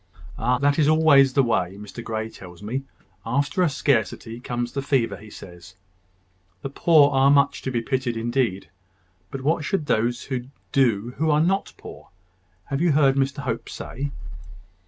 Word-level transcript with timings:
"Ah! 0.39 0.57
that 0.57 0.79
is 0.79 0.87
always 0.87 1.33
the 1.33 1.43
way, 1.43 1.77
Mr 1.77 2.03
Grey 2.03 2.27
tells 2.27 2.63
me. 2.63 2.85
After 3.23 3.61
a 3.61 3.69
scarcity 3.69 4.39
comes 4.39 4.71
the 4.71 4.81
fever, 4.81 5.15
he 5.15 5.29
says. 5.29 5.75
The 6.63 6.71
poor 6.71 7.11
are 7.11 7.29
much 7.29 7.61
to 7.61 7.69
be 7.71 7.83
pitied 7.83 8.17
indeed. 8.17 8.71
But 9.29 9.41
what 9.41 9.63
should 9.63 9.85
those 9.85 10.27
do 10.71 11.13
who 11.17 11.29
are 11.29 11.39
not 11.39 11.73
poor, 11.77 12.09
have 12.71 12.81
you 12.81 12.93
heard 12.93 13.13
Mr 13.13 13.43
Hope 13.43 13.69
say?" 13.69 14.09